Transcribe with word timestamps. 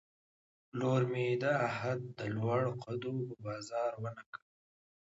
پلور 0.67 1.01
مې 1.11 1.25
د 1.43 1.45
عهد، 1.67 2.01
د 2.17 2.19
لوړ 2.35 2.61
قدو 2.83 3.15
په 3.27 3.35
بازار 3.45 3.91
ونه 4.03 4.23
کړ 4.33 4.41